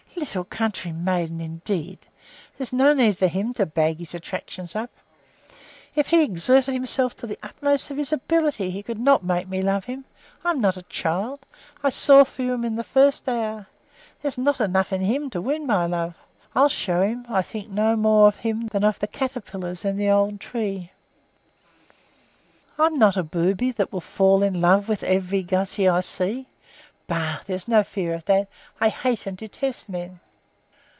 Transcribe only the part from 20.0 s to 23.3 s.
old tree there. I'm not a